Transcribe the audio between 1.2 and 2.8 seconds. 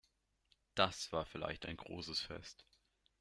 vielleicht ein großes Fest.